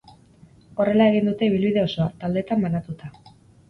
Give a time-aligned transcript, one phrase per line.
[0.85, 3.17] Horrela egin dute ibilbide osoa, taldetan banatuta.